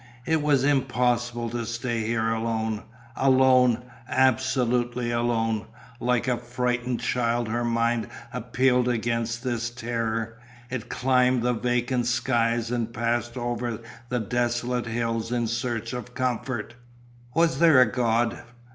It 0.25 0.41
was 0.41 0.63
impossible 0.63 1.51
to 1.51 1.63
stay 1.63 1.99
here 2.01 2.31
alone 2.31 2.81
alone 3.15 3.83
absolutely 4.09 5.11
alone; 5.11 5.65
like 5.99 6.27
a 6.27 6.37
frightened 6.39 7.01
child 7.01 7.49
her 7.49 7.63
mind 7.63 8.07
appealed 8.33 8.87
against 8.89 9.43
this 9.43 9.69
terror; 9.69 10.39
it 10.71 10.89
climbed 10.89 11.43
the 11.43 11.53
vacant 11.53 12.07
skies 12.07 12.71
and 12.71 12.91
passed 12.91 13.37
over 13.37 13.79
the 14.09 14.19
desolate 14.19 14.87
hills 14.87 15.31
in 15.31 15.45
search 15.45 15.93
of 15.93 16.15
comfort. 16.15 16.73
Was 17.35 17.59
there 17.59 17.79
a 17.79 17.85
God? 17.85 18.41